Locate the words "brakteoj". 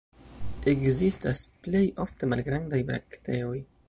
2.91-3.59